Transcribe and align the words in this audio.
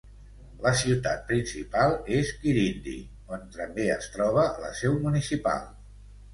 La 0.61 0.69
ciutat 0.79 1.21
principal 1.31 1.93
és 2.21 2.33
Quirindi, 2.41 2.95
on 3.37 3.47
també 3.59 3.87
es 3.99 4.11
troba 4.19 4.49
la 4.67 4.75
seu 4.83 5.01
municipal. 5.09 5.65